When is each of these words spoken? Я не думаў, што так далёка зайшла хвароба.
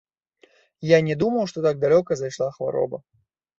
Я 0.91 0.99
не 1.09 1.17
думаў, 1.25 1.45
што 1.53 1.57
так 1.67 1.75
далёка 1.85 2.11
зайшла 2.25 2.51
хвароба. 2.59 3.05